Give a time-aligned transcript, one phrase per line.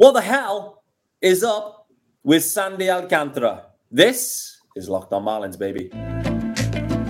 [0.00, 0.82] What the hell
[1.20, 1.86] is up
[2.24, 3.66] with Sandy Alcantara?
[3.90, 5.90] This is Locked On Marlins, baby.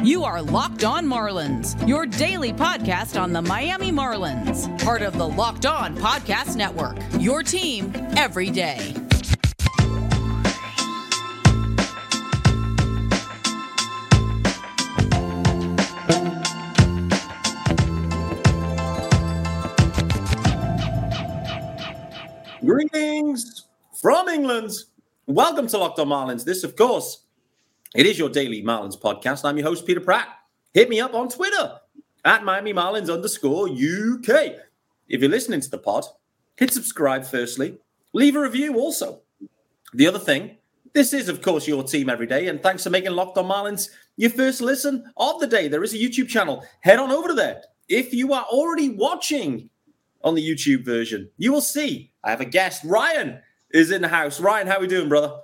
[0.02, 5.28] You are Locked On Marlins, your daily podcast on the Miami Marlins, part of the
[5.28, 6.96] Locked On Podcast Network.
[7.20, 8.99] Your team every day.
[22.70, 23.66] Greetings
[24.00, 24.70] from England.
[25.26, 26.44] Welcome to Locked On Marlins.
[26.44, 27.24] This, of course,
[27.96, 29.44] it is your daily Marlins podcast.
[29.44, 30.28] I'm your host, Peter Pratt.
[30.72, 31.80] Hit me up on Twitter
[32.24, 34.54] at Miami Marlins underscore UK.
[35.08, 36.04] If you're listening to the pod,
[36.54, 37.76] hit subscribe firstly.
[38.12, 39.22] Leave a review also.
[39.92, 40.56] The other thing,
[40.92, 42.46] this is, of course, your team every day.
[42.46, 45.66] And thanks for making Locked On Marlins your first listen of the day.
[45.66, 46.64] There is a YouTube channel.
[46.82, 47.62] Head on over to there.
[47.88, 49.70] If you are already watching
[50.22, 51.30] on the YouTube version.
[51.38, 52.84] You will see I have a guest.
[52.84, 53.40] Ryan
[53.72, 54.40] is in the house.
[54.40, 55.34] Ryan, how are we doing, brother?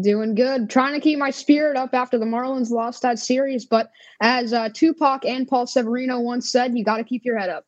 [0.00, 0.70] Doing good.
[0.70, 3.64] Trying to keep my spirit up after the Marlins lost that series.
[3.64, 7.50] But as uh, Tupac and Paul Severino once said, you got to keep your head
[7.50, 7.66] up.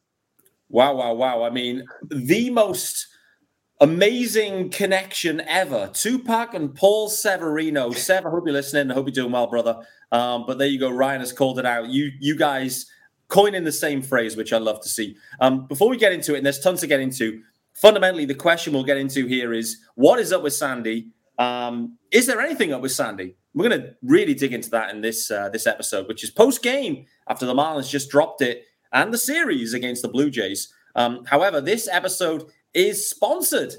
[0.69, 1.43] Wow, wow, wow.
[1.43, 3.09] I mean, the most
[3.81, 5.91] amazing connection ever.
[5.93, 7.91] Tupac and Paul Severino.
[7.91, 8.91] Sev, I hope you're listening.
[8.91, 9.79] I hope you're doing well, brother.
[10.13, 10.91] Um, but there you go.
[10.91, 11.89] Ryan has called it out.
[11.89, 12.87] You, you guys
[13.35, 15.17] coining the same phrase, which I love to see.
[15.41, 18.73] Um, before we get into it, and there's tons to get into, fundamentally, the question
[18.73, 21.09] we'll get into here is what is up with Sandy?
[21.37, 23.35] Um, is there anything up with Sandy?
[23.53, 26.63] We're going to really dig into that in this uh, this episode, which is post
[26.63, 30.73] game after the Marlins just dropped it and the series against the Blue Jays.
[30.95, 33.75] Um, however, this episode is sponsored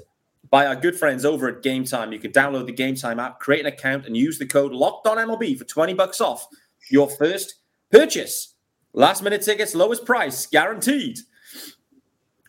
[0.50, 2.12] by our good friends over at Game Time.
[2.12, 5.06] You can download the Game Time app, create an account, and use the code Locked
[5.06, 6.46] On MLB for twenty bucks off
[6.90, 7.54] your first
[7.90, 8.52] purchase.
[8.98, 11.18] Last minute tickets, lowest price, guaranteed.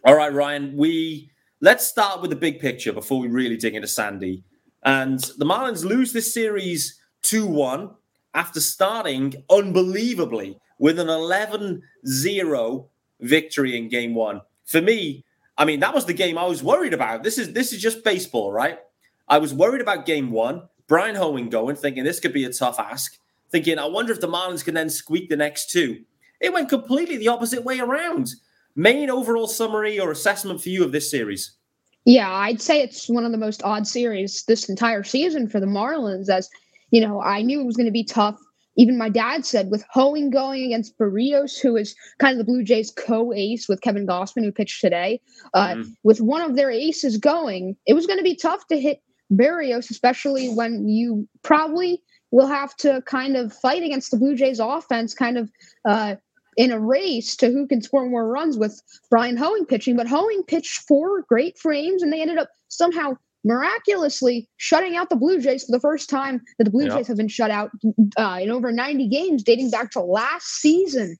[0.05, 3.89] All right, Ryan, we let's start with the big picture before we really dig into
[3.89, 4.45] Sandy.
[4.81, 7.89] And the Marlins lose this series 2 1
[8.33, 12.87] after starting unbelievably with an 11 0
[13.19, 14.39] victory in game one.
[14.63, 15.25] For me,
[15.57, 17.23] I mean, that was the game I was worried about.
[17.23, 18.79] This is this is just baseball, right?
[19.27, 20.69] I was worried about game one.
[20.87, 23.17] Bryan Hoeing going, thinking this could be a tough ask.
[23.51, 26.05] Thinking, I wonder if the Marlins can then squeak the next two.
[26.39, 28.29] It went completely the opposite way around.
[28.75, 31.57] Main overall summary or assessment for you of this series?
[32.05, 35.65] Yeah, I'd say it's one of the most odd series this entire season for the
[35.65, 36.29] Marlins.
[36.29, 36.49] As
[36.91, 38.37] you know, I knew it was going to be tough.
[38.77, 42.63] Even my dad said with Hoeing going against Berríos, who is kind of the Blue
[42.63, 45.19] Jays co-ace with Kevin Gausman, who pitched today,
[45.55, 45.95] uh, mm.
[46.03, 49.01] with one of their aces going, it was going to be tough to hit
[49.33, 54.59] Berríos, especially when you probably will have to kind of fight against the Blue Jays
[54.59, 55.51] offense, kind of
[55.85, 56.15] uh,
[56.57, 59.95] in a race to who can score more runs with Bryan Hoeing pitching.
[59.95, 63.13] But Hoeing pitched four great frames, and they ended up somehow
[63.45, 66.97] miraculously shutting out the Blue Jays for the first time that the Blue yep.
[66.97, 67.69] Jays have been shut out
[68.17, 71.15] uh, in over 90 games, dating back to last season.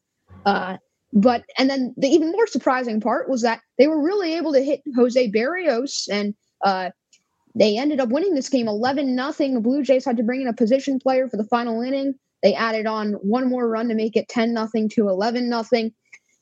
[0.46, 0.78] Uh,
[1.14, 4.62] but and then the even more surprising part was that they were really able to
[4.62, 6.90] hit Jose Berríos and uh,
[7.56, 9.54] they ended up winning this game 11 nothing.
[9.54, 12.16] The Blue Jays had to bring in a position player for the final inning.
[12.44, 15.94] They added on one more run to make it 10 nothing to 11 nothing.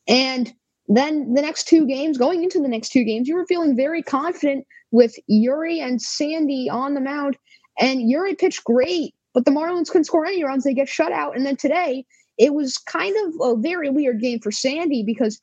[0.08, 0.52] And
[0.88, 4.02] then the next two games, going into the next two games, you were feeling very
[4.02, 7.36] confident with Eury and Sandy on the mound.
[7.78, 10.64] And Eury pitched great, but the Marlins couldn't score any runs.
[10.64, 11.36] They get shut out.
[11.36, 12.04] And then today,
[12.38, 15.40] it was kind of a very weird game for Sandy because,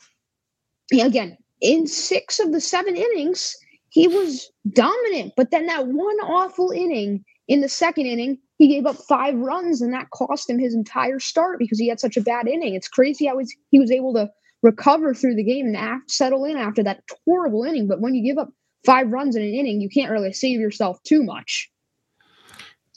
[0.94, 3.56] again, in six of the seven innings,
[3.90, 5.34] he was dominant.
[5.36, 9.81] But then that one awful inning in the second inning, he gave up five runs,
[9.81, 12.75] and that cost him his entire start because he had such a bad inning.
[12.75, 13.40] It's crazy how
[13.72, 14.30] he was able to
[14.62, 17.88] recover through the game and settle in after that horrible inning.
[17.88, 18.52] But when you give up
[18.86, 21.69] five runs in an inning, you can't really save yourself too much.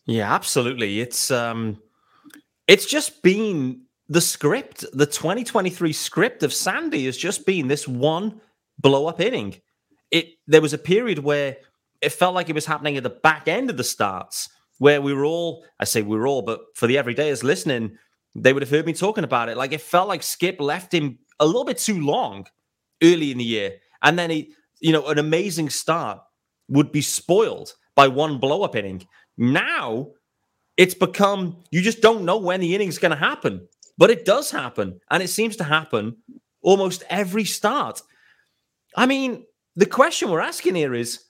[0.04, 1.00] Yeah, absolutely.
[1.00, 1.78] It's um,
[2.68, 4.84] it's just been the script.
[4.92, 8.40] The 2023 script of Sandy has just been this one
[8.78, 9.60] blow up inning.
[10.10, 11.56] It there was a period where
[12.00, 14.48] it felt like it was happening at the back end of the starts
[14.78, 17.96] where we were all, I say we were all, but for the everydayers listening,
[18.34, 19.56] they would have heard me talking about it.
[19.56, 22.46] Like it felt like Skip left him a little bit too long
[23.02, 23.76] early in the year.
[24.02, 26.20] And then he, you know, an amazing start
[26.68, 29.06] would be spoiled by one blow up inning.
[29.38, 30.08] Now
[30.76, 34.50] it's become, you just don't know when the inning's going to happen, but it does
[34.50, 35.00] happen.
[35.10, 36.16] And it seems to happen
[36.62, 38.02] almost every start.
[38.94, 39.46] I mean,
[39.76, 41.22] the question we're asking here is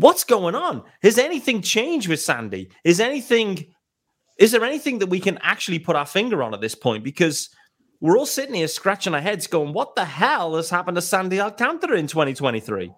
[0.00, 0.82] What's going on?
[1.02, 2.70] Has anything changed with Sandy?
[2.84, 3.66] Is anything
[4.38, 7.04] is there anything that we can actually put our finger on at this point?
[7.04, 7.50] Because
[8.00, 11.38] we're all sitting here scratching our heads going, what the hell has happened to Sandy
[11.38, 12.90] Alcantara in 2023?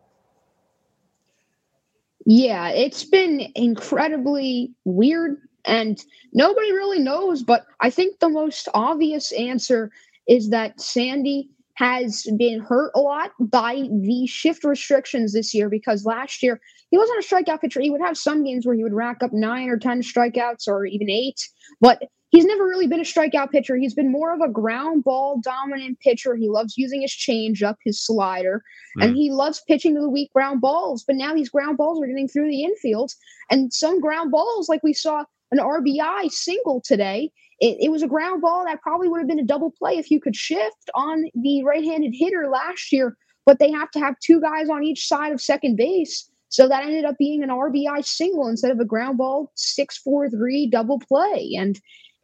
[2.24, 6.00] Yeah, it's been incredibly weird and
[6.32, 9.90] nobody really knows, but I think the most obvious answer
[10.28, 16.04] is that Sandy has been hurt a lot by the shift restrictions this year because
[16.04, 16.60] last year
[16.90, 17.80] he wasn't a strikeout pitcher.
[17.80, 20.84] He would have some games where he would rack up nine or 10 strikeouts or
[20.84, 21.40] even eight,
[21.80, 22.02] but
[22.32, 23.76] he's never really been a strikeout pitcher.
[23.76, 26.34] He's been more of a ground ball dominant pitcher.
[26.34, 28.62] He loves using his changeup, his slider,
[28.98, 29.04] mm.
[29.04, 31.04] and he loves pitching to the weak ground balls.
[31.06, 33.12] But now these ground balls are getting through the infield,
[33.50, 37.30] and some ground balls, like we saw an RBI single today.
[37.62, 40.10] It, it, was a ground ball that probably would have been a double play if
[40.10, 43.16] you could shift on the right handed hitter last year,
[43.46, 46.28] but they have to have two guys on each side of second base.
[46.48, 50.28] So that ended up being an RBI single instead of a ground ball six four
[50.28, 51.52] three double play.
[51.56, 51.80] And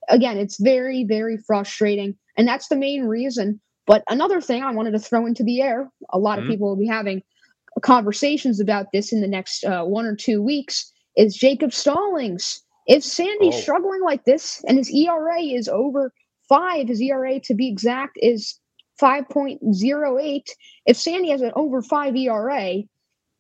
[0.08, 2.16] again, it's very, very frustrating.
[2.36, 3.60] And that's the main reason.
[3.86, 6.46] But another thing I wanted to throw into the air a lot mm-hmm.
[6.46, 7.22] of people will be having
[7.80, 12.62] conversations about this in the next uh, one or two weeks is Jacob Stallings.
[12.88, 13.60] If Sandy's oh.
[13.60, 16.12] struggling like this and his ERA is over
[16.48, 18.58] five, his ERA to be exact is
[19.00, 20.42] 5.08.
[20.86, 22.82] If Sandy has an over five ERA,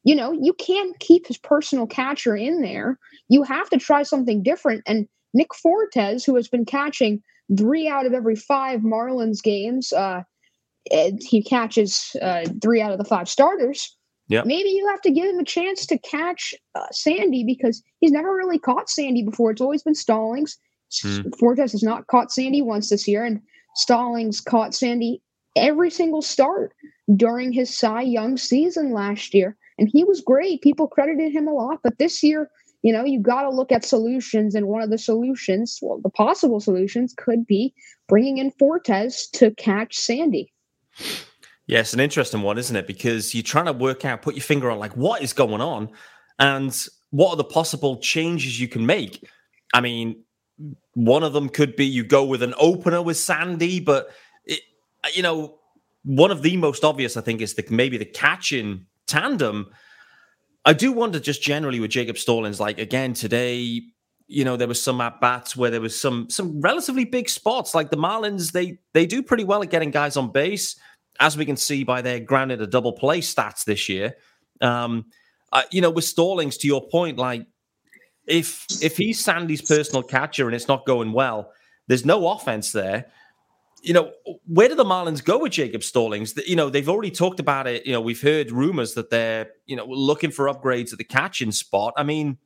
[0.04, 2.98] you know, you can't keep his personal catcher in there.
[3.28, 4.82] You have to try something different.
[4.86, 7.22] And Nick Fortes, who has been catching
[7.56, 10.22] three out of every five Marlins games, uh,
[10.90, 13.96] he catches uh, three out of the five starters.
[14.28, 14.42] Yeah.
[14.44, 18.34] Maybe you have to give him a chance to catch uh, Sandy because he's never
[18.34, 19.50] really caught Sandy before.
[19.50, 20.58] It's always been Stallings.
[21.02, 21.30] Hmm.
[21.38, 23.40] Fortes has not caught Sandy once this year, and
[23.74, 25.22] Stallings caught Sandy
[25.56, 26.74] every single start
[27.16, 29.56] during his Cy Young season last year.
[29.78, 30.62] And he was great.
[30.62, 31.80] People credited him a lot.
[31.82, 32.50] But this year,
[32.82, 34.54] you know, you got to look at solutions.
[34.54, 37.74] And one of the solutions, well, the possible solutions could be
[38.08, 40.52] bringing in Fortes to catch Sandy.
[41.68, 42.86] Yes, an interesting one, isn't it?
[42.86, 45.90] Because you're trying to work out, put your finger on like what is going on
[46.38, 46.74] and
[47.10, 49.22] what are the possible changes you can make.
[49.74, 50.24] I mean,
[50.94, 54.08] one of them could be you go with an opener with Sandy, but
[54.46, 54.60] it,
[55.14, 55.58] you know,
[56.04, 59.70] one of the most obvious, I think, is the maybe the catching tandem.
[60.64, 63.82] I do wonder just generally with Jacob Stallings, like again today,
[64.26, 67.74] you know, there was some at bats where there was some some relatively big spots.
[67.74, 70.74] Like the Marlins, they they do pretty well at getting guys on base
[71.20, 74.14] as we can see by their grounded a double play stats this year.
[74.60, 75.06] Um,
[75.52, 77.46] uh, you know, with Stallings, to your point, like
[78.26, 81.52] if if he's Sandy's personal catcher and it's not going well,
[81.86, 83.06] there's no offense there.
[83.82, 84.12] You know,
[84.46, 86.36] where do the Marlins go with Jacob Stallings?
[86.46, 87.86] You know, they've already talked about it.
[87.86, 91.52] You know, we've heard rumors that they're you know looking for upgrades at the catching
[91.52, 91.94] spot.
[91.96, 92.38] I mean,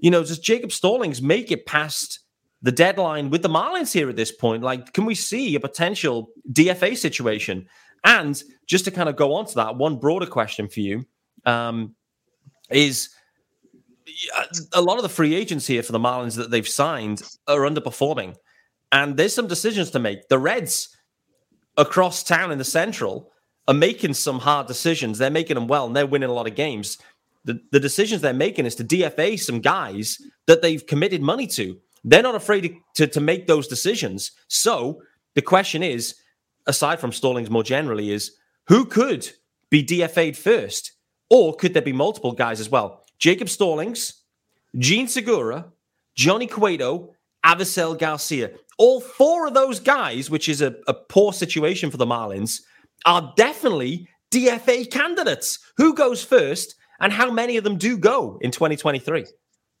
[0.00, 2.20] you know, does Jacob Stallings make it past
[2.62, 4.62] the deadline with the Marlins here at this point?
[4.62, 7.68] Like, can we see a potential DFA situation?
[8.04, 11.04] And just to kind of go on to that, one broader question for you
[11.44, 11.94] um,
[12.70, 13.10] is
[14.72, 18.34] a lot of the free agents here for the Marlins that they've signed are underperforming.
[18.90, 20.28] And there's some decisions to make.
[20.28, 20.96] The Reds
[21.76, 23.30] across town in the Central
[23.68, 25.18] are making some hard decisions.
[25.18, 26.98] They're making them well and they're winning a lot of games.
[27.44, 31.78] The, the decisions they're making is to DFA some guys that they've committed money to.
[32.04, 34.32] They're not afraid to, to, to make those decisions.
[34.48, 35.02] So
[35.34, 36.16] the question is
[36.66, 38.32] aside from Stallings more generally, is
[38.68, 39.30] who could
[39.70, 40.92] be DFA'd first?
[41.30, 43.04] Or could there be multiple guys as well?
[43.18, 44.22] Jacob Stallings,
[44.76, 45.66] Jean Segura,
[46.14, 48.50] Johnny Cueto, Avisail Garcia.
[48.78, 52.60] All four of those guys, which is a, a poor situation for the Marlins,
[53.06, 55.58] are definitely DFA candidates.
[55.76, 59.26] Who goes first and how many of them do go in 2023?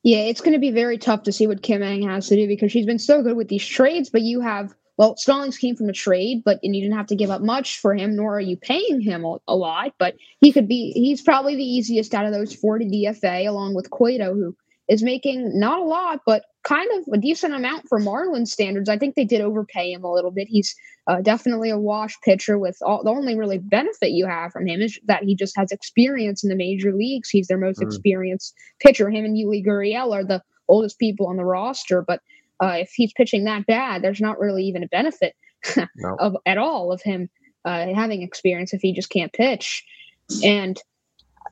[0.04, 2.48] Yeah, it's going to be very tough to see what Kim Ng has to do
[2.48, 5.88] because she's been so good with these trades, but you have well, Stallings came from
[5.88, 8.40] a trade, but and you didn't have to give up much for him, nor are
[8.40, 9.94] you paying him a, a lot.
[9.98, 13.74] But he could be he's probably the easiest out of those four to DFA, along
[13.74, 14.54] with Cueto, who
[14.88, 18.88] is making not a lot, but kind of a decent amount for Marlin standards.
[18.88, 20.46] I think they did overpay him a little bit.
[20.48, 20.72] He's
[21.08, 24.80] uh, definitely a wash pitcher with all the only really benefit you have from him
[24.80, 27.28] is that he just has experience in the major leagues.
[27.28, 27.86] He's their most mm.
[27.86, 29.10] experienced pitcher.
[29.10, 32.20] Him and Yuli Gurriel are the oldest people on the roster, but
[32.62, 35.34] uh, if he's pitching that bad, there's not really even a benefit
[35.96, 36.16] no.
[36.20, 37.28] of at all of him
[37.64, 39.84] uh, having experience if he just can't pitch.
[40.44, 40.80] And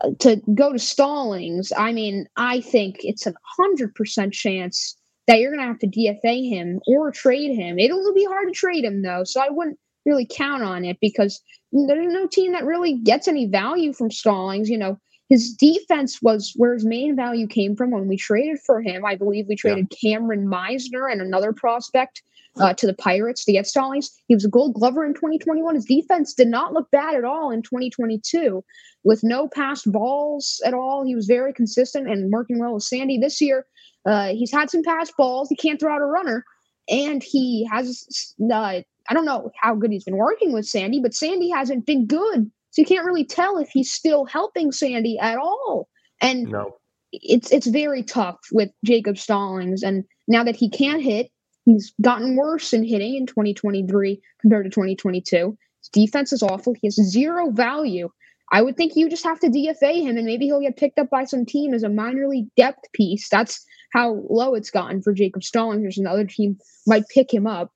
[0.03, 5.41] uh, to go to Stallings, I mean, I think it's a hundred percent chance that
[5.41, 7.79] you're going to have to DFA him or trade him.
[7.79, 11.43] It'll be hard to trade him though, so I wouldn't really count on it because
[11.73, 14.71] there's no team that really gets any value from Stallings.
[14.71, 14.99] You know,
[15.31, 19.05] his defense was where his main value came from when we traded for him.
[19.05, 20.11] I believe we traded yeah.
[20.11, 22.23] Cameron Misner and another prospect
[22.59, 24.11] uh, to the Pirates to get Stallings.
[24.27, 25.77] He was a gold glover in 2021.
[25.77, 28.65] His defense did not look bad at all in 2022
[29.05, 31.05] with no passed balls at all.
[31.05, 33.17] He was very consistent and working well with Sandy.
[33.17, 33.67] This year,
[34.07, 35.49] uh, he's had some passed balls.
[35.49, 36.45] He can't throw out a runner.
[36.89, 41.15] And he has, uh, I don't know how good he's been working with Sandy, but
[41.15, 42.51] Sandy hasn't been good.
[42.71, 45.89] So you can't really tell if he's still helping Sandy at all.
[46.21, 46.77] And no.
[47.13, 49.83] it's it's very tough with Jacob Stallings.
[49.83, 51.31] And now that he can't hit,
[51.65, 55.57] He's gotten worse in hitting in 2023 compared to 2022.
[55.81, 56.75] His defense is awful.
[56.75, 58.11] He has zero value.
[58.53, 61.11] I would think you just have to DFA him and maybe he'll get picked up
[61.11, 63.29] by some team as a minor league depth piece.
[63.29, 65.83] That's how low it's gotten for Jacob Stallings.
[65.83, 67.73] There's another team might pick him up.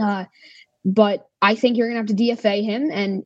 [0.00, 0.24] Uh,
[0.84, 2.90] but I think you're going to have to DFA him.
[2.90, 3.24] And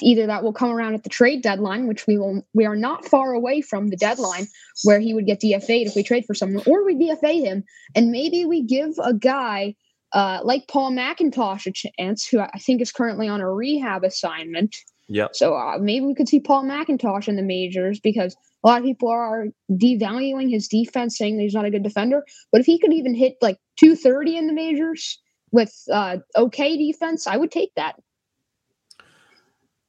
[0.00, 3.04] either that will come around at the trade deadline, which we will we are not
[3.04, 4.46] far away from the deadline
[4.84, 8.10] where he would get DFA'd if we trade for someone, or we DFA him and
[8.10, 9.74] maybe we give a guy
[10.12, 14.76] uh, like Paul McIntosh a chance, who I think is currently on a rehab assignment.
[15.08, 15.28] Yeah.
[15.32, 18.84] So uh, maybe we could see Paul McIntosh in the majors because a lot of
[18.84, 22.24] people are devaluing his defense, saying that he's not a good defender.
[22.50, 25.20] But if he could even hit like 230 in the majors
[25.50, 27.96] with uh, okay defense, I would take that.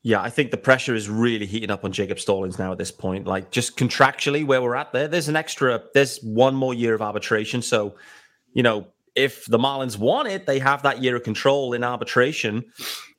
[0.05, 2.91] Yeah, I think the pressure is really heating up on Jacob Stallings now at this
[2.91, 3.25] point.
[3.25, 7.01] Like just contractually where we're at there, there's an extra, there's one more year of
[7.01, 7.61] arbitration.
[7.61, 7.95] So,
[8.53, 12.65] you know, if the Marlins want it, they have that year of control in arbitration.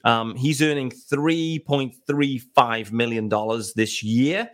[0.05, 3.31] Um, he's earning $3.35 million
[3.75, 4.51] this year.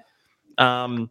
[0.57, 1.11] Um,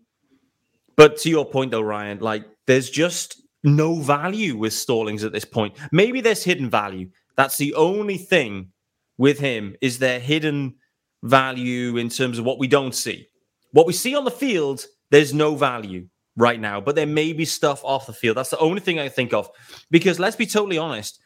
[0.95, 5.45] but to your point, though, Ryan, like there's just no value with Stallings at this
[5.45, 5.75] point.
[5.91, 7.09] Maybe there's hidden value.
[7.35, 8.71] That's the only thing
[9.17, 10.75] with him is there hidden
[11.23, 13.27] value in terms of what we don't see.
[13.71, 17.45] What we see on the field, there's no value right now, but there may be
[17.45, 18.37] stuff off the field.
[18.37, 19.49] That's the only thing I think of.
[19.91, 21.19] Because let's be totally honest,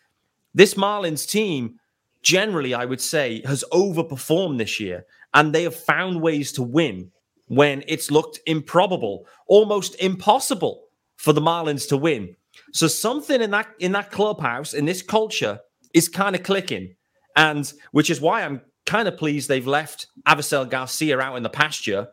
[0.53, 1.79] this Marlins team,
[2.21, 7.11] generally, I would say, has overperformed this year, and they have found ways to win
[7.47, 10.85] when it's looked improbable, almost impossible
[11.17, 12.35] for the Marlins to win.
[12.71, 15.59] So something in that in that clubhouse, in this culture,
[15.93, 16.95] is kind of clicking.
[17.35, 21.49] And which is why I'm kind of pleased they've left Avisail Garcia out in the
[21.49, 22.07] pasture.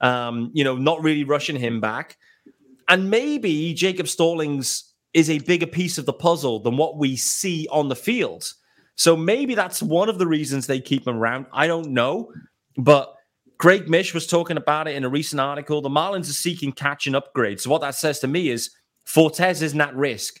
[0.00, 2.18] Um, you know, not really rushing him back.
[2.88, 7.66] And maybe Jacob Stallings is a bigger piece of the puzzle than what we see
[7.70, 8.52] on the field.
[8.96, 11.46] So maybe that's one of the reasons they keep him around.
[11.52, 12.32] I don't know.
[12.76, 13.14] But
[13.58, 15.80] Craig Mish was talking about it in a recent article.
[15.80, 17.60] The Marlins are seeking catch and upgrade.
[17.60, 18.70] So what that says to me is
[19.04, 20.40] Fortes isn't at risk.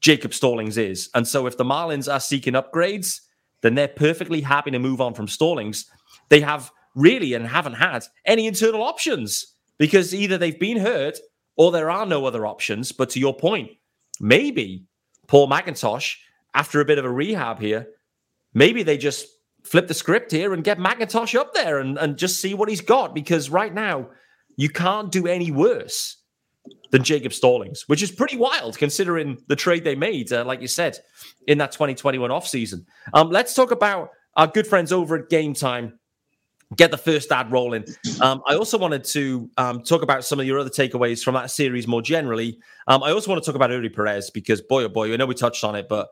[0.00, 1.10] Jacob Stallings is.
[1.14, 3.20] And so if the Marlins are seeking upgrades,
[3.62, 5.86] then they're perfectly happy to move on from Stallings.
[6.28, 11.18] They have really and haven't had any internal options because either they've been hurt
[11.56, 12.92] or there are no other options.
[12.92, 13.70] But to your point,
[14.20, 14.84] maybe
[15.26, 16.16] Paul McIntosh,
[16.54, 17.86] after a bit of a rehab here,
[18.54, 19.26] maybe they just
[19.62, 22.80] flip the script here and get McIntosh up there and, and just see what he's
[22.80, 24.08] got because right now
[24.56, 26.16] you can't do any worse
[26.90, 30.68] than Jacob Stallings, which is pretty wild considering the trade they made, uh, like you
[30.68, 30.98] said,
[31.46, 32.84] in that 2021 offseason.
[33.14, 35.98] Um, let's talk about our good friends over at Game Time.
[36.76, 37.84] Get the first ad rolling.
[38.20, 41.50] Um, I also wanted to um, talk about some of your other takeaways from that
[41.50, 42.60] series more generally.
[42.86, 45.26] Um, I also want to talk about Eury Perez because, boy, oh boy, I know
[45.26, 46.08] we touched on it, but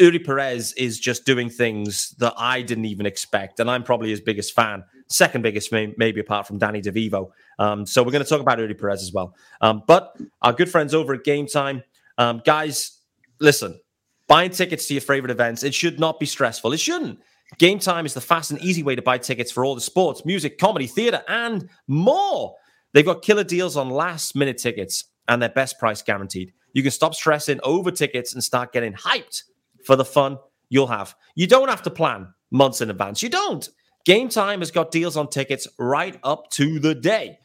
[0.00, 3.58] Eury Perez is just doing things that I didn't even expect.
[3.58, 7.30] And I'm probably his biggest fan, second biggest, maybe apart from Danny DeVivo.
[7.58, 9.34] Um, so we're going to talk about Eury Perez as well.
[9.60, 11.82] Um, but our good friends over at Game Time,
[12.18, 13.00] um, guys,
[13.40, 13.80] listen,
[14.26, 16.72] buying tickets to your favorite events, it should not be stressful.
[16.72, 17.20] It shouldn't.
[17.56, 20.24] Game Time is the fast and easy way to buy tickets for all the sports,
[20.26, 22.54] music, comedy, theater, and more.
[22.92, 26.52] They've got killer deals on last minute tickets and their best price guaranteed.
[26.74, 29.44] You can stop stressing over tickets and start getting hyped
[29.84, 30.38] for the fun
[30.68, 31.14] you'll have.
[31.34, 33.22] You don't have to plan months in advance.
[33.22, 33.68] You don't.
[34.08, 37.36] Game Time has got deals on tickets right up to the day.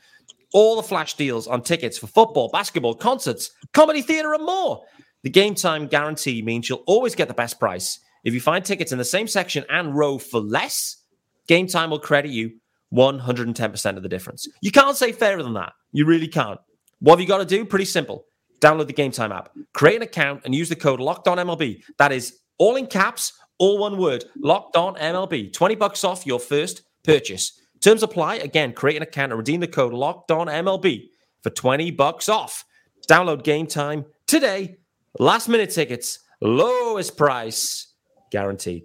[0.53, 4.85] All the flash deals on tickets for football, basketball, concerts, comedy, theater, and more.
[5.23, 7.99] The Game Time guarantee means you'll always get the best price.
[8.23, 11.03] If you find tickets in the same section and row for less,
[11.49, 12.53] Game Time will credit you
[12.93, 14.47] 110% of the difference.
[14.61, 15.73] You can't say fairer than that.
[15.91, 16.61] You really can't.
[16.99, 17.65] What have you got to do?
[17.65, 18.23] Pretty simple.
[18.61, 21.83] Download the Game Time app, create an account, and use the code Locked On MLB.
[21.97, 24.25] That is all in caps, all one word.
[24.37, 25.53] Locked On MLB.
[25.53, 27.59] Twenty bucks off your first purchase.
[27.81, 28.35] Terms apply.
[28.35, 31.09] Again, create an account and redeem the code Locked On MLB
[31.41, 32.65] for twenty bucks off.
[33.09, 34.77] Download Game Time today.
[35.19, 37.93] Last minute tickets, lowest price
[38.31, 38.83] guaranteed.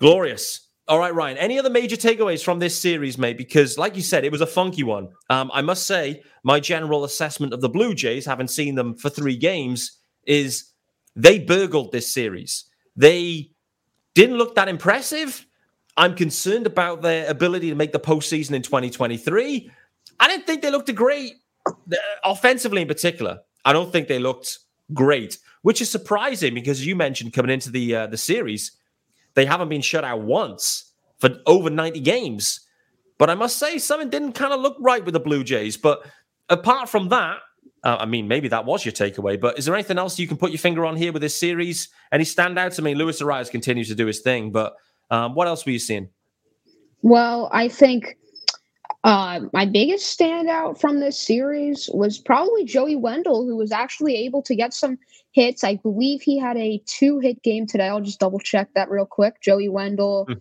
[0.00, 0.68] Glorious.
[0.88, 1.36] All right, Ryan.
[1.36, 3.36] Any other major takeaways from this series, mate?
[3.36, 5.08] Because, like you said, it was a funky one.
[5.28, 9.10] Um, I must say, my general assessment of the Blue Jays, having seen them for
[9.10, 10.72] three games, is
[11.14, 12.64] they burgled this series.
[12.98, 13.52] They
[14.14, 15.46] didn't look that impressive.
[15.96, 19.70] I'm concerned about their ability to make the postseason in 2023.
[20.18, 21.34] I didn't think they looked great
[22.24, 23.38] offensively, in particular.
[23.64, 24.58] I don't think they looked
[24.94, 28.72] great, which is surprising because you mentioned coming into the uh, the series,
[29.34, 32.60] they haven't been shut out once for over 90 games.
[33.16, 35.76] But I must say, something didn't kind of look right with the Blue Jays.
[35.76, 36.04] But
[36.48, 37.38] apart from that,
[37.84, 39.40] uh, I mean, maybe that was your takeaway.
[39.40, 41.88] But is there anything else you can put your finger on here with this series?
[42.12, 42.78] Any standouts?
[42.78, 44.74] I mean, Luis Arraez continues to do his thing, but
[45.10, 46.08] um, what else were you seeing?
[47.02, 48.16] Well, I think
[49.04, 54.42] uh, my biggest standout from this series was probably Joey Wendle, who was actually able
[54.42, 54.98] to get some
[55.32, 55.62] hits.
[55.62, 57.86] I believe he had a two hit game today.
[57.86, 59.40] I'll just double check that real quick.
[59.40, 60.40] Joey Wendle, mm.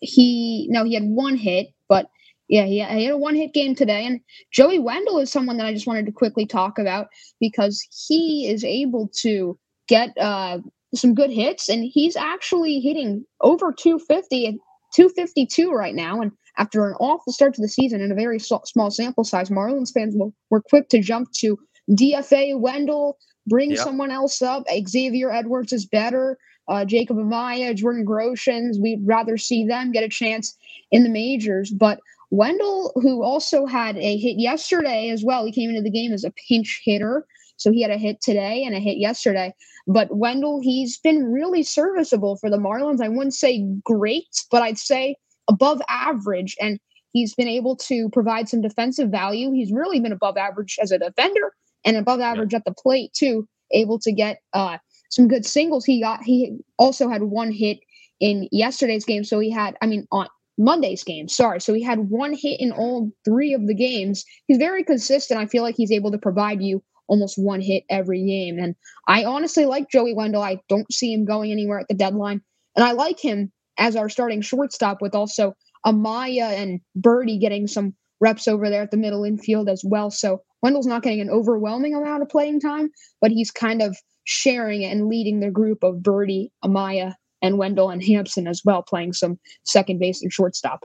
[0.00, 2.10] he no, he had one hit, but
[2.50, 4.04] yeah, he, he had a one hit game today.
[4.04, 4.20] And
[4.52, 7.06] Joey Wendle is someone that I just wanted to quickly talk about
[7.38, 9.56] because he is able to
[9.88, 10.58] get uh,
[10.92, 14.58] some good hits, and he's actually hitting over 250 and
[14.94, 16.20] 252 right now.
[16.20, 19.92] And after an awful start to the season and a very small sample size, Marlins
[19.94, 20.16] fans
[20.50, 21.56] were quick to jump to
[21.88, 23.16] DFA Wendle,
[23.46, 23.78] bring yep.
[23.78, 24.64] someone else up.
[24.88, 26.36] Xavier Edwards is better.
[26.66, 30.56] Uh, Jacob Amaya, Jordan Groshans, we'd rather see them get a chance
[30.90, 31.70] in the majors.
[31.70, 36.12] But Wendle, who also had a hit yesterday as well, he came into the game
[36.12, 37.26] as a pinch hitter.
[37.56, 39.52] So he had a hit today and a hit yesterday.
[39.86, 43.02] But Wendle, he's been really serviceable for the Marlins.
[43.02, 45.16] I wouldn't say great, but I'd say
[45.48, 46.56] above average.
[46.60, 46.78] And
[47.12, 49.52] he's been able to provide some defensive value.
[49.52, 51.52] He's really been above average as a defender
[51.84, 52.58] and above average yeah.
[52.58, 54.78] at the plate, too, able to get uh,
[55.10, 55.84] some good singles.
[55.84, 57.80] He got he also had one hit
[58.20, 59.24] in yesterday's game.
[59.24, 60.28] So he had, I mean, on
[60.60, 61.26] Monday's game.
[61.26, 61.60] Sorry.
[61.60, 64.24] So he had one hit in all three of the games.
[64.46, 65.40] He's very consistent.
[65.40, 68.58] I feel like he's able to provide you almost one hit every game.
[68.58, 68.76] And
[69.08, 70.42] I honestly like Joey Wendle.
[70.42, 72.42] I don't see him going anywhere at the deadline.
[72.76, 77.94] And I like him as our starting shortstop with also Amaya and Berti getting some
[78.20, 80.10] reps over there at the middle infield as well.
[80.10, 84.84] So Wendle's not getting an overwhelming amount of playing time, but he's kind of sharing
[84.84, 89.38] and leading the group of Berti, Amaya, and Wendle and Hampson as well, playing some
[89.64, 90.84] second base and shortstop.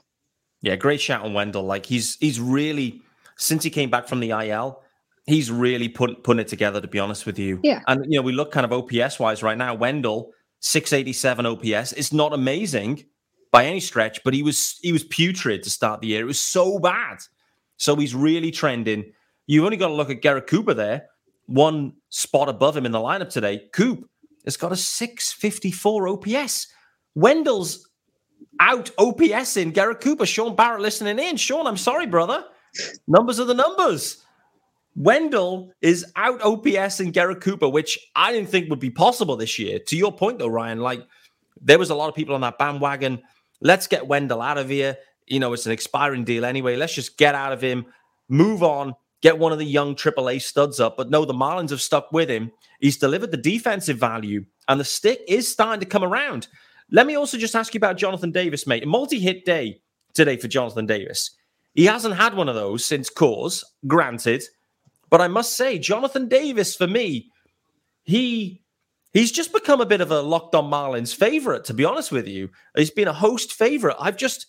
[0.61, 1.63] Yeah, great shout on Wendle.
[1.63, 3.01] Like he's he's really
[3.37, 4.81] since he came back from the IL,
[5.25, 7.59] he's really put, putting it together, to be honest with you.
[7.63, 7.81] Yeah.
[7.87, 9.73] And, you know, we look kind of OPS wise right now.
[9.73, 11.93] Wendle 687 OPS.
[11.93, 13.05] It's not amazing
[13.51, 16.21] by any stretch, but he was he was putrid to start the year.
[16.21, 17.19] It was so bad.
[17.77, 19.11] So he's really trending.
[19.47, 21.07] You've only got to look at Garrett Cooper there,
[21.45, 23.63] one spot above him in the lineup today.
[23.73, 24.09] Coop
[24.45, 26.67] has got a 654 OPS.
[27.15, 27.89] Wendle's
[28.59, 30.25] out OPS in Garrett Cooper.
[30.25, 31.37] Sean Barrett listening in.
[31.37, 32.45] Sean, I'm sorry, brother.
[33.07, 34.23] Numbers are the numbers.
[34.95, 39.59] Wendle is out OPS and Garrett Cooper, which I didn't think would be possible this
[39.59, 39.79] year.
[39.79, 41.05] To your point, though, Ryan, like
[41.61, 43.21] there was a lot of people on that bandwagon.
[43.61, 44.97] Let's get Wendle out of here.
[45.27, 46.75] You know, it's an expiring deal anyway.
[46.75, 47.85] Let's just get out of him,
[48.29, 50.97] move on, get one of the young AAA studs up.
[50.97, 52.51] But no, the Marlins have stuck with him.
[52.79, 56.47] He's delivered the defensive value, and the stick is starting to come around.
[56.91, 58.83] Let me also just ask you about Jonathan Davis, mate.
[58.83, 59.81] A multi hit day
[60.13, 61.31] today for Jonathan Davis.
[61.73, 64.43] He hasn't had one of those since cause, granted.
[65.09, 67.31] But I must say, Jonathan Davis, for me,
[68.03, 68.63] he
[69.13, 72.27] he's just become a bit of a locked on Marlins favorite, to be honest with
[72.27, 72.49] you.
[72.75, 73.97] He's been a host favorite.
[73.99, 74.47] I've just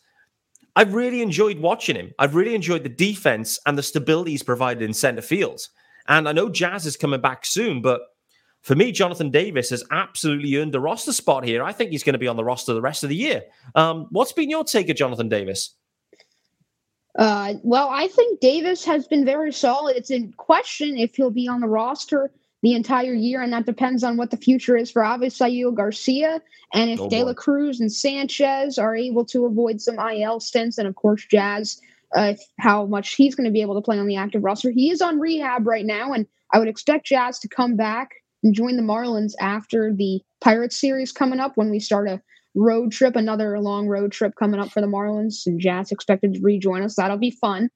[0.76, 2.12] I've really enjoyed watching him.
[2.18, 5.62] I've really enjoyed the defense and the stability he's provided in center field.
[6.06, 8.02] And I know Jazz is coming back soon, but
[8.60, 11.62] for me, Jonathan Davis has absolutely earned a roster spot here.
[11.62, 13.42] I think he's going to be on the roster the rest of the year.
[13.74, 15.74] Um, what's been your take of Jonathan Davis?
[17.18, 19.96] Uh, well, I think Davis has been very solid.
[19.96, 22.30] It's in question if he'll be on the roster
[22.62, 26.40] the entire year, and that depends on what the future is for Avisail Garcia
[26.74, 30.78] and if oh, De La Cruz and Sanchez are able to avoid some IL stints,
[30.78, 31.80] and of course Jazz,
[32.14, 34.70] uh, how much he's going to be able to play on the active roster.
[34.70, 38.10] He is on rehab right now, and I would expect Jazz to come back
[38.42, 42.20] and join the Marlins after the Pirates series coming up when we start a
[42.54, 46.40] road trip, another long road trip coming up for the Marlins, and Jazz expected to
[46.40, 46.96] rejoin us.
[46.96, 47.70] That'll be fun.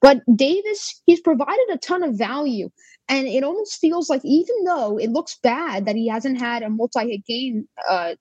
[0.00, 2.70] But Davis, he's provided a ton of value.
[3.08, 6.70] And it almost feels like, even though it looks bad that he hasn't had a
[6.70, 8.14] multi hit game uh,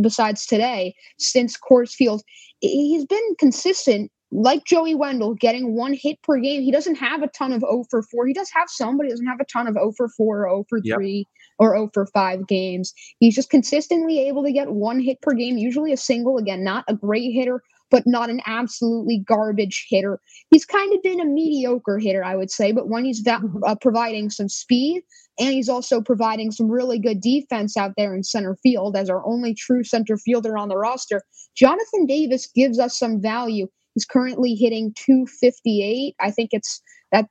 [0.00, 2.22] besides today since Coors Field,
[2.60, 6.62] he's been consistent, like Joey Wendle, getting one hit per game.
[6.62, 8.26] He doesn't have a ton of 0 for 4.
[8.26, 10.48] He does have some, but he doesn't have a ton of 0 for 4 or
[10.48, 11.26] 0 for 3 yep.
[11.58, 12.94] or 0 for 5 games.
[13.18, 16.38] He's just consistently able to get one hit per game, usually a single.
[16.38, 20.20] Again, not a great hitter, but not an absolutely garbage hitter.
[20.50, 23.74] He's kind of been a mediocre hitter, I would say, but when he's va- uh,
[23.74, 25.02] providing some speed
[25.38, 29.26] and he's also providing some really good defense out there in center field as our
[29.26, 31.22] only true center fielder on the roster,
[31.56, 33.66] Jonathan Davis gives us some value.
[33.94, 36.14] He's currently hitting 258.
[36.20, 37.26] I think it's that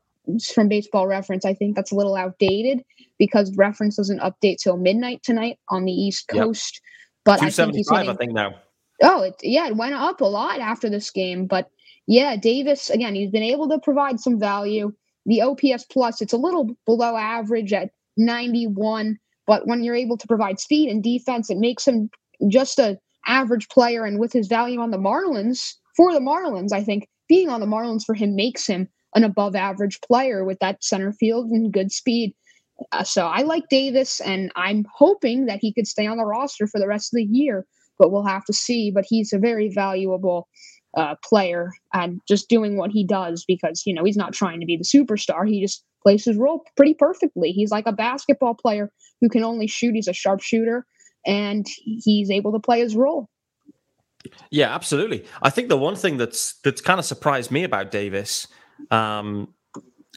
[0.53, 1.45] from baseball reference.
[1.45, 2.83] I think that's a little outdated
[3.17, 6.81] because reference doesn't update till midnight tonight on the East Coast.
[6.83, 6.89] Yep.
[7.25, 8.55] But I think he's hitting, I think now.
[9.01, 11.45] Oh, it, yeah, it went up a lot after this game.
[11.45, 11.69] But
[12.07, 14.93] yeah, Davis, again, he's been able to provide some value.
[15.25, 19.17] The OPS plus, it's a little below average at 91.
[19.47, 22.09] But when you're able to provide speed and defense, it makes him
[22.49, 24.05] just a average player.
[24.05, 27.67] And with his value on the Marlins, for the Marlins, I think being on the
[27.67, 31.91] Marlins for him makes him an above average player with that center field and good
[31.91, 32.35] speed.
[32.91, 36.65] Uh, so I like Davis, and I'm hoping that he could stay on the roster
[36.65, 37.65] for the rest of the year
[37.99, 38.91] but we'll have to see.
[38.91, 40.47] But he's a very valuable
[40.97, 44.65] uh, player and just doing what he does because you know he's not trying to
[44.65, 45.47] be the superstar.
[45.47, 47.51] He just plays his role pretty perfectly.
[47.51, 49.93] He's like a basketball player who can only shoot.
[49.93, 50.85] He's a sharpshooter,
[51.25, 53.29] and he's able to play his role.
[54.49, 55.25] Yeah, absolutely.
[55.41, 58.47] I think the one thing that's that's kind of surprised me about Davis,
[58.91, 59.53] um,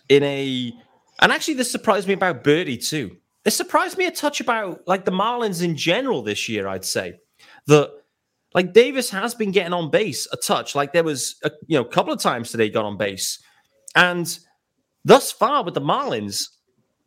[0.08, 0.72] in a,
[1.20, 3.16] and actually this surprised me about Berti too.
[3.44, 6.68] It surprised me a touch about like the Marlins in general this year.
[6.68, 7.18] I'd say
[7.66, 7.90] that
[8.54, 10.74] like Davis has been getting on base a touch.
[10.74, 13.42] Like there was a you know a couple of times today got on base,
[13.94, 14.38] and
[15.04, 16.48] thus far with the Marlins,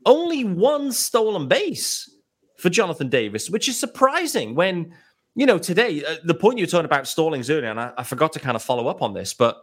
[0.06, 2.10] only one stolen base
[2.58, 4.56] for Jonathan Davis, which is surprising.
[4.56, 4.94] When
[5.36, 8.04] you know today uh, the point you were talking about Stallings earlier, and I, I,
[8.04, 9.62] forgot to kind of follow up on this, but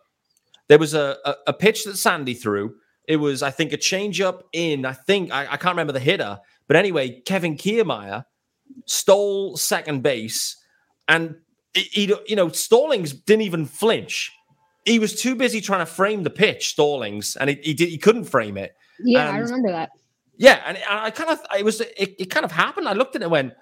[0.68, 2.74] there was a, a, a pitch that Sandy threw.
[3.08, 6.38] It was I think a changeup in I think I, I can't remember the hitter,
[6.68, 8.24] but anyway, Kevin Kiermaier
[8.86, 10.61] stole second base
[11.08, 11.36] and
[11.74, 14.32] he, you know, Stallings didn't even flinch.
[14.84, 17.98] He was too busy trying to frame the pitch, Stallings, and he, he did he
[17.98, 18.74] couldn't frame it.
[19.00, 19.90] Yeah, and, I remember that.
[20.36, 22.88] Yeah, and I kind of it was it, it kind of happened.
[22.88, 23.52] I looked at it and went,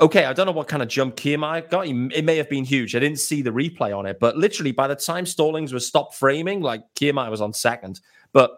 [0.00, 1.86] okay, I don't know what kind of jump Kiermaier got.
[1.86, 2.94] It may have been huge.
[2.94, 6.14] I didn't see the replay on it, but literally by the time Stallings was stopped
[6.14, 8.00] framing, like Kiermaier was on second.
[8.32, 8.52] But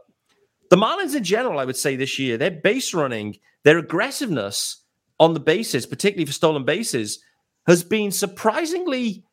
[0.70, 4.84] the Marlins in general, I would say this year, their base running, their aggressiveness
[5.18, 7.20] on the bases, particularly for stolen bases,
[7.70, 9.24] has been surprisingly,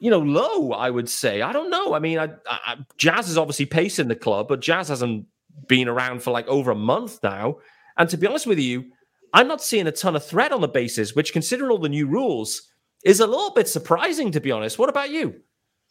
[0.00, 0.72] you know, low.
[0.72, 1.42] I would say.
[1.42, 1.94] I don't know.
[1.94, 5.26] I mean, I, I, Jazz is obviously pacing the club, but Jazz hasn't
[5.68, 7.58] been around for like over a month now.
[7.96, 8.84] And to be honest with you,
[9.34, 12.06] I'm not seeing a ton of threat on the bases, which, considering all the new
[12.06, 12.62] rules,
[13.04, 14.32] is a little bit surprising.
[14.32, 15.34] To be honest, what about you?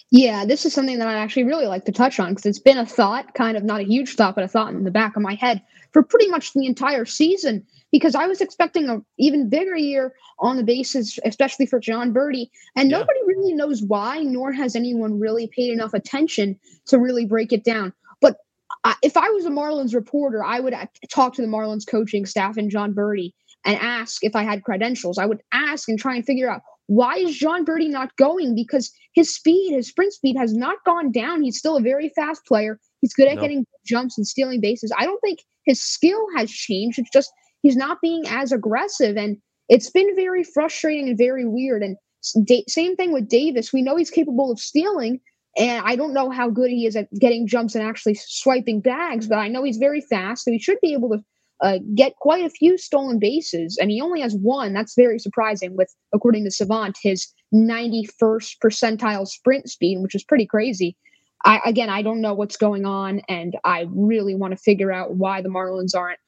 [0.10, 2.78] Yeah, this is something that I actually really like to touch on because it's been
[2.78, 5.21] a thought, kind of not a huge thought, but a thought in the back of
[5.21, 9.75] my head for pretty much the entire season because I was expecting a even bigger
[9.75, 12.49] year on the bases, especially for Jon Berti.
[12.75, 12.99] and yeah.
[12.99, 17.63] nobody really knows why, nor has anyone really paid enough attention to really break it
[17.63, 17.93] down.
[18.21, 18.38] But
[18.84, 20.73] I, if I was a Marlins reporter, I would
[21.12, 23.34] talk to the Marlins coaching staff and Jon Berti
[23.65, 25.17] and ask if I had credentials.
[25.17, 28.56] I would ask and try and figure out why is Jon Berti not going?
[28.56, 31.41] Because his speed, his sprint speed has not gone down.
[31.41, 32.80] He's still a very fast player.
[33.01, 33.41] He's good at no.
[33.41, 34.91] getting jumps and stealing bases.
[34.97, 36.99] I don't think his skill has changed.
[36.99, 39.17] It's just he's not being as aggressive.
[39.17, 39.38] And
[39.69, 41.84] it's been very frustrating and very weird.
[41.84, 41.97] And
[42.45, 43.74] da- same thing with Davis.
[43.74, 45.19] We know he's capable of stealing.
[45.58, 49.28] And I don't know how good he is at getting jumps and actually swiping bags,
[49.28, 50.45] but I know he's very fast.
[50.45, 51.24] So he should be able to
[51.62, 53.78] uh, get quite a few stolen bases.
[53.80, 54.74] And he only has one.
[54.74, 60.45] That's very surprising, with, according to Savant, his 91st percentile sprint speed, which is pretty
[60.45, 60.95] crazy.
[61.43, 65.15] I, again, I don't know what's going on, and I really want to figure out
[65.15, 66.19] why the Marlins aren't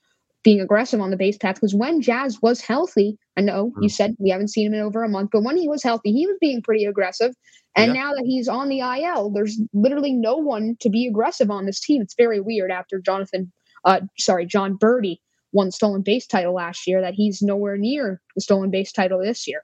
[0.44, 3.84] being aggressive on the base path because when Jazz was healthy, I know mm.
[3.84, 6.12] you said we haven't seen him in over a month, but when he was healthy,
[6.12, 7.34] he was being pretty aggressive.
[7.76, 8.04] And yeah.
[8.04, 11.80] now that he's on the IL, there's literally no one to be aggressive on this
[11.80, 12.02] team.
[12.02, 13.52] It's very weird after Jonathan,
[13.86, 15.18] uh, sorry, Jon Berti
[15.54, 19.48] won stolen base title last year that he's nowhere near the stolen base title this
[19.48, 19.62] year.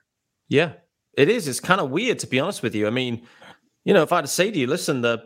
[0.48, 0.72] Yeah,
[1.16, 1.46] it is.
[1.46, 2.86] It's kind of weird to be honest with you.
[2.86, 3.26] I mean,
[3.84, 5.22] you know, if I had to say to you, listen, the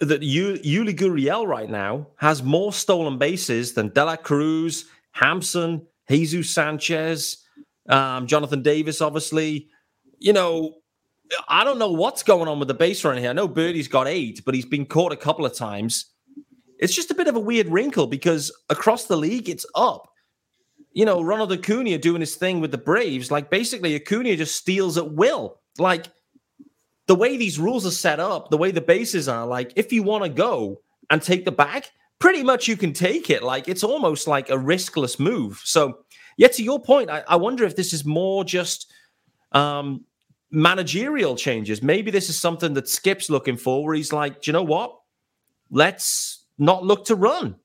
[0.00, 6.50] that Yuli Gurriel right now has more stolen bases than De La Cruz, Hampson, Jesus
[6.50, 7.44] Sanchez,
[7.88, 9.68] um, Jonathan Davis, obviously.
[10.18, 10.76] You know,
[11.48, 13.30] I don't know what's going on with the base running here.
[13.30, 16.06] I know Berti's got eight, but he's been caught a couple of times.
[16.78, 20.08] It's just a bit of a weird wrinkle because across the league, it's up.
[20.92, 24.96] You know, Ronald Acuna doing his thing with the Braves, like basically Acuna just steals
[24.96, 25.60] at will.
[25.78, 26.06] Like
[27.10, 30.00] the way these rules are set up, the way the bases are, like if you
[30.00, 31.84] want to go and take the bag,
[32.20, 33.42] pretty much you can take it.
[33.42, 35.60] Like it's almost like a riskless move.
[35.64, 36.04] So
[36.36, 38.92] yeah, to your point, I, I wonder if this is more just
[39.50, 40.04] um,
[40.52, 41.82] managerial changes.
[41.82, 44.96] Maybe this is something that Skip's looking for, where he's like, Do you know what?
[45.68, 47.56] Let's not look to run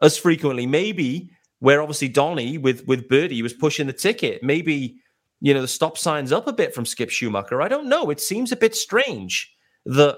[0.00, 0.64] as frequently.
[0.64, 4.42] Maybe where obviously Donny with with Berti was pushing the ticket.
[4.42, 4.96] Maybe
[5.44, 7.62] you know the stop signs up a bit from Skip Schumaker.
[7.62, 8.08] I don't know.
[8.08, 9.54] It seems a bit strange
[9.84, 10.16] that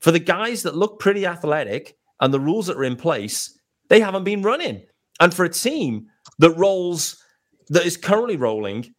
[0.00, 4.00] for the guys that look pretty athletic and the rules that are in place, they
[4.00, 4.80] haven't been running.
[5.20, 6.06] And for a team
[6.38, 7.22] that rolls
[7.68, 8.94] that is currently rolling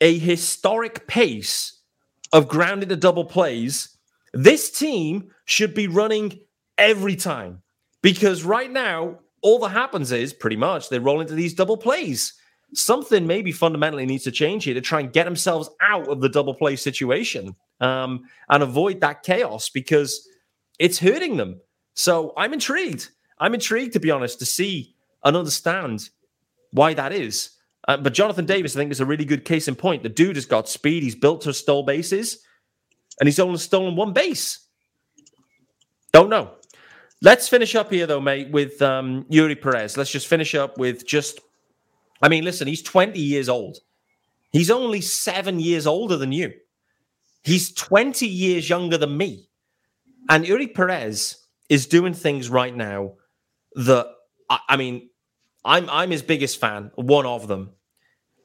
[0.00, 1.80] a historic pace
[2.32, 3.98] of grounded to double plays,
[4.32, 6.38] this team should be running
[6.78, 7.62] every time.
[8.00, 12.32] Because right now, all that happens is pretty much they roll into these double plays.
[12.72, 16.28] Something maybe fundamentally needs to change here to try and get themselves out of the
[16.28, 20.28] double play situation um, and avoid that chaos because
[20.78, 21.60] it's hurting them.
[21.94, 23.10] So I'm intrigued.
[23.38, 26.10] I'm intrigued, to be honest, to see and understand
[26.70, 27.50] why that is.
[27.88, 30.02] Uh, but Jonathan Davis, I think, is a really good case in point.
[30.02, 31.02] The dude has got speed.
[31.02, 32.44] He's built to stole bases,
[33.18, 34.66] and he's only stolen one base.
[36.12, 36.52] Don't know.
[37.22, 39.96] Let's finish up here, though, mate, with um, Eury Perez.
[39.96, 41.40] Let's just finish up with just.
[42.22, 43.78] I mean, listen, he's 20 years old.
[44.52, 46.52] He's only seven years older than you.
[47.42, 49.48] He's 20 years younger than me.
[50.28, 53.14] And Eury Perez is doing things right now
[53.74, 54.06] that,
[54.48, 55.08] I, I mean,
[55.64, 57.70] I'm I'm his biggest fan, one of them.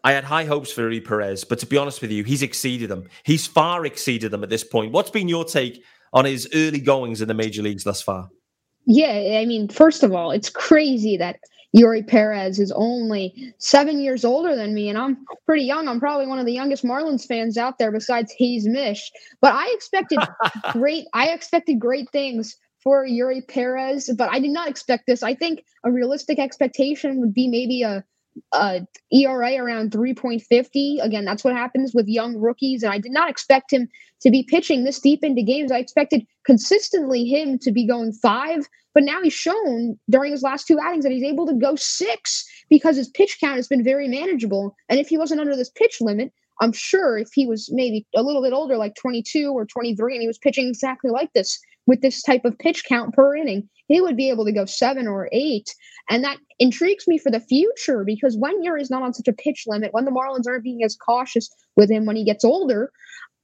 [0.04, 2.90] I had high hopes for Eury Perez, but to be honest with you, he's exceeded
[2.90, 3.10] them.
[3.24, 4.92] He's far exceeded them at this point.
[4.92, 5.84] What's been your take
[6.14, 8.30] on his early goings in the major leagues thus far?
[8.86, 11.40] Yeah, I mean, first of all, it's crazy that
[11.76, 15.88] Eury Perez is only seven years older than me, and I'm pretty young.
[15.88, 19.12] I'm probably one of the youngest Marlins fans out there, besides Hayes Mish.
[19.42, 20.20] But I expected
[20.72, 21.06] great.
[21.14, 25.24] I expected great things for Eury Perez, but I did not expect this.
[25.24, 28.04] I think a realistic expectation would be maybe a,
[28.52, 31.02] Uh, a ERA around 3.50.
[31.02, 33.88] Again, that's what happens with young rookies, and I did not expect him
[34.22, 35.72] to be pitching this deep into games.
[35.72, 40.68] I expected consistently him to be going five, but now he's shown during his last
[40.68, 44.08] two outings that he's able to go six because his pitch count has been very
[44.08, 44.76] manageable.
[44.90, 48.24] And if he wasn't under this pitch limit, I'm sure if he was maybe a
[48.24, 52.02] little bit older, like 22 or 23, and he was pitching exactly like this, with
[52.02, 55.30] this type of pitch count per inning, he would be able to go seven or
[55.32, 55.74] eight.
[56.10, 59.34] And that intrigues me for the future because when Eury is not on such a
[59.34, 62.92] pitch limit, when the Marlins aren't being as cautious with him when he gets older,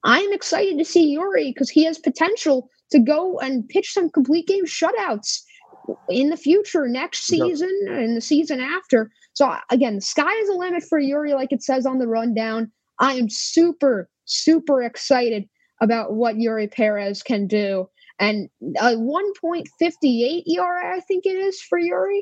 [0.04, 4.48] I'm excited to see Eury because he has potential to go and pitch some complete
[4.48, 5.42] game shutouts
[6.10, 9.12] in the future, next season and the season after.
[9.34, 12.72] So again, the sky is the limit for Eury, like it says on the rundown.
[13.00, 15.48] I am super, super excited
[15.82, 17.88] about what Eury Perez can do
[18.22, 22.22] and a 1.58 ERA, I think it is for Eury.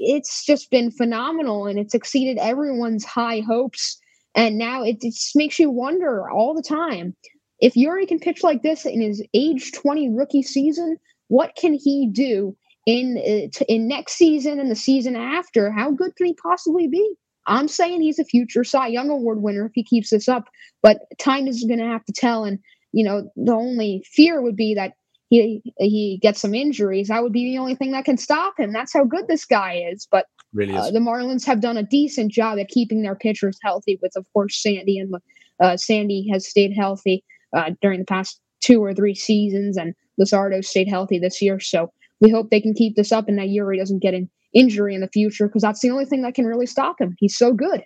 [0.00, 3.98] It's just been phenomenal, and it's exceeded everyone's high hopes.
[4.34, 7.14] And now it just makes you wonder all the time
[7.60, 10.96] if Eury can pitch like this in his age 20 rookie season,
[11.28, 15.70] what can he do in uh, in next season and the season after?
[15.70, 17.14] How good can he possibly be?
[17.46, 20.48] I'm saying he's a future Cy Young Award winner if he keeps this up,
[20.82, 22.44] but time is going to have to tell.
[22.44, 22.58] And
[22.92, 24.92] you know, the only fear would be that
[25.40, 28.72] he he gets some injuries, that would be the only thing that can stop him.
[28.72, 30.06] That's how good this guy is.
[30.10, 33.98] But really uh, the Marlins have done a decent job at keeping their pitchers healthy.
[34.02, 35.14] With of course Sandy and
[35.60, 37.24] uh, Sandy has stayed healthy
[37.56, 41.60] uh, during the past two or three seasons, and Luzardo stayed healthy this year.
[41.60, 44.94] So we hope they can keep this up, and that Eury doesn't get an injury
[44.94, 47.14] in the future because that's the only thing that can really stop him.
[47.18, 47.84] He's so good.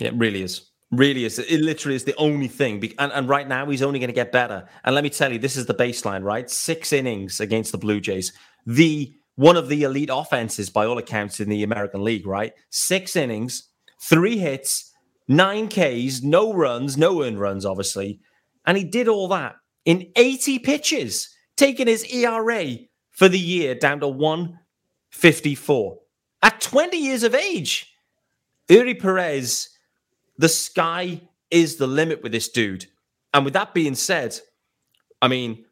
[0.00, 0.71] It really is.
[0.92, 1.38] Really is.
[1.38, 2.82] It literally is the only thing.
[2.98, 4.68] And, and right now, he's only going to get better.
[4.84, 6.50] And let me tell you, this is the baseline, right?
[6.50, 8.34] Six innings against the Blue Jays.
[8.66, 12.52] The one of the elite offenses by all accounts in the American League, right?
[12.68, 13.70] Six innings,
[14.02, 14.92] three hits,
[15.26, 18.20] nine Ks, no runs, no earned runs, obviously.
[18.66, 22.76] And he did all that in 80 pitches, taking his ERA
[23.10, 25.98] for the year down to 154.
[26.42, 27.94] At 20 years of age,
[28.68, 29.70] Eury Perez
[30.36, 32.86] the sky is the limit with this dude.
[33.34, 34.38] And with that being said,
[35.20, 35.64] I mean,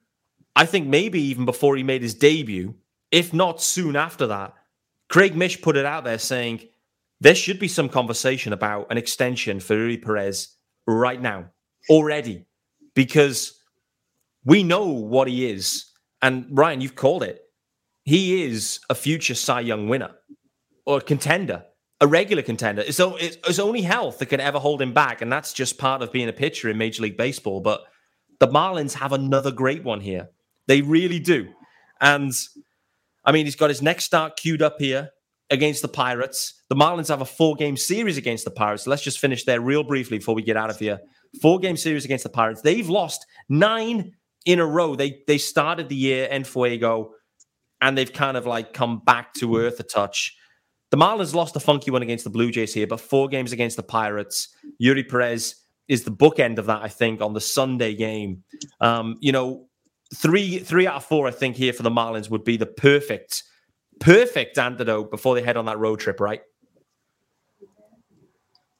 [0.54, 2.74] I think maybe even before he made his debut,
[3.10, 4.54] if not soon after that,
[5.08, 6.68] Craig Mish put it out there saying
[7.20, 11.46] there should be some conversation about an extension for Eury Perez right now,
[11.88, 12.46] already,
[12.94, 13.60] because
[14.44, 15.90] we know what he is.
[16.22, 17.42] And Ryan, you've called it.
[18.04, 20.12] He is a future Cy Young winner
[20.86, 21.64] or contender
[22.00, 22.82] a regular contender.
[22.82, 26.02] It's, it's, it's only health that can ever hold him back, and that's just part
[26.02, 27.60] of being a pitcher in Major League Baseball.
[27.60, 27.82] But
[28.38, 30.30] the Marlins have another great one here.
[30.66, 31.48] They really do.
[32.00, 32.32] And
[33.24, 35.10] I mean, he's got his next start queued up here
[35.50, 36.54] against the Pirates.
[36.68, 38.86] The Marlins have a four game series against the Pirates.
[38.86, 41.00] Let's just finish there real briefly before we get out of here.
[41.42, 42.62] Four game series against the Pirates.
[42.62, 44.12] They've lost nine
[44.46, 44.94] in a row.
[44.94, 47.12] They they started the year en fuego
[47.80, 50.36] and they've kind of like come back to earth a touch.
[50.90, 53.76] The Marlins lost a funky one against the Blue Jays here, but four games against
[53.76, 54.48] the Pirates.
[54.82, 55.54] Eury Perez
[55.88, 58.42] is the bookend of that, I think, on the Sunday game.
[58.80, 59.68] Um, you know,
[60.14, 63.44] three three out of four, I think, here for the Marlins would be the perfect,
[64.00, 66.42] perfect antidote before they head on that road trip, right?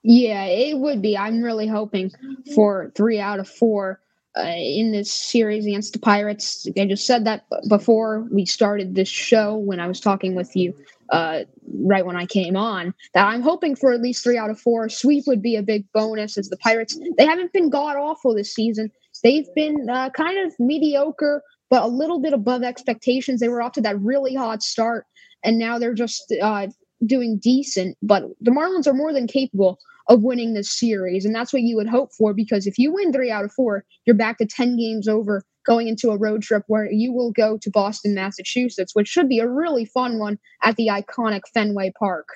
[0.02, 1.16] Yeah, it would be.
[1.16, 2.10] I'm really hoping
[2.54, 4.00] for three out of four
[4.36, 6.66] uh, in this series against the Pirates.
[6.78, 10.74] I just said that before we started this show when I was talking with you
[11.10, 11.40] uh,
[11.84, 14.88] right when I came on that I'm hoping for at least three out of four.
[14.88, 18.54] Sweep would be a big bonus as the Pirates, they haven't been god awful this
[18.54, 18.90] season.
[19.22, 23.40] They've been uh, kind of mediocre, but a little bit above expectations.
[23.40, 25.06] They were off to that really hot start,
[25.44, 26.68] and now they're just uh,
[27.04, 27.96] doing decent.
[28.02, 29.78] But the Marlins are more than capable
[30.10, 31.24] of winning this series.
[31.24, 33.84] And that's what you would hope for because if you win three out of four,
[34.04, 37.56] you're back to 10 games over going into a road trip where you will go
[37.56, 42.26] to Boston, Massachusetts, which should be a really fun one at the iconic Fenway Park.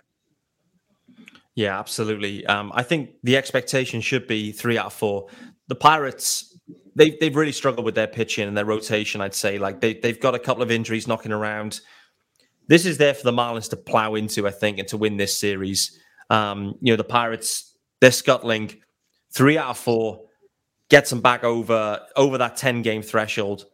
[1.57, 2.47] Yeah, absolutely.
[2.47, 5.27] Um, I think the expectation should be three out of four.
[5.67, 6.57] The Pirates,
[6.95, 9.59] they've, they've really struggled with their pitching and their rotation, I'd say.
[9.59, 11.81] Like they, they've got a couple of injuries knocking around.
[12.69, 15.37] This is there for the Marlins to plow into, I think, and to win this
[15.37, 15.99] series.
[16.31, 18.73] Um, you know, the Pirates, they're scuttling
[19.33, 20.27] three out of four,
[20.91, 23.67] gets them back over over that 10 game threshold.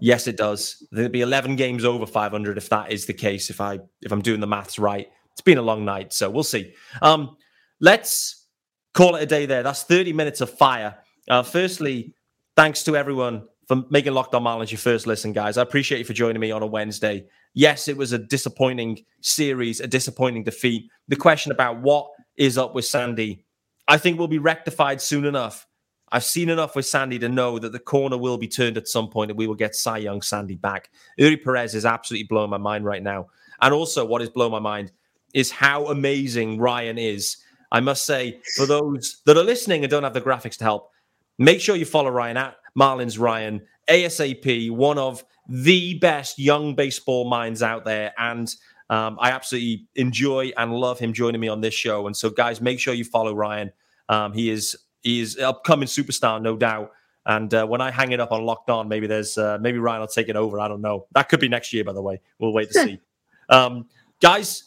[0.00, 0.86] Yes, it does.
[0.92, 3.50] There'll be 11 games over 500 if that is the case.
[3.50, 6.42] If I if I'm doing the maths right, it's been a long night, so we'll
[6.42, 6.74] see.
[7.02, 7.36] Um,
[7.80, 8.46] let's
[8.94, 9.62] call it a day there.
[9.62, 10.96] That's 30 minutes of fire.
[11.28, 12.14] Uh, firstly,
[12.56, 15.56] thanks to everyone for making Locked On Marlins your first listen, guys.
[15.56, 17.26] I appreciate you for joining me on a Wednesday.
[17.54, 20.90] Yes, it was a disappointing series, a disappointing defeat.
[21.08, 23.44] The question about what is up with Sandy,
[23.88, 25.66] I think will be rectified soon enough.
[26.12, 29.08] I've seen enough with Sandy to know that the corner will be turned at some
[29.08, 30.90] point and we will get Cy Young Sandy back.
[31.18, 33.26] Eury Perez is absolutely blowing my mind right now.
[33.60, 34.92] And also, what is blowing my mind
[35.34, 37.36] is how amazing Ryan is.
[37.72, 40.90] I must say, for those that are listening and don't have the graphics to help,
[41.38, 47.28] make sure you follow Ryan at Marlins Ryan, ASAP, one of the best young baseball
[47.28, 48.14] minds out there.
[48.16, 48.54] And
[48.88, 52.06] um, I absolutely enjoy and love him joining me on this show.
[52.06, 53.72] And so, guys, make sure you follow Ryan.
[54.08, 56.92] Um, he is he is upcoming superstar, no doubt.
[57.26, 60.00] And uh, when I hang it up on Locked On, maybe there's uh, maybe Ryan
[60.00, 60.58] will take it over.
[60.60, 61.06] I don't know.
[61.12, 62.20] That could be next year, by the way.
[62.38, 63.00] We'll wait to see.
[63.48, 63.88] um,
[64.20, 64.64] guys,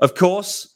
[0.00, 0.74] of course,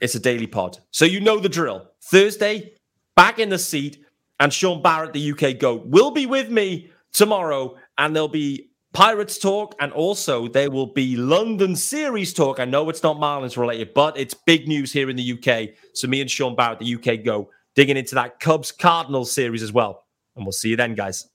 [0.00, 1.88] it's a daily pod, so you know the drill.
[2.02, 2.74] Thursday,
[3.16, 4.04] back in the seat,
[4.38, 9.38] and Sean Barrett, the UK GOAT, will be with me tomorrow and there'll be Pirates
[9.38, 12.60] talk, and also there will be London series talk.
[12.60, 15.70] I know it's not Marlins related, but it's big news here in the UK.
[15.94, 19.72] So me and Sean Barrett, the UK, go digging into that Cubs Cardinals series as
[19.72, 20.04] well.
[20.36, 21.28] And we'll see you then, guys.